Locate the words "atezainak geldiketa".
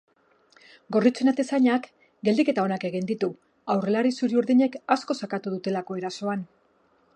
1.31-2.63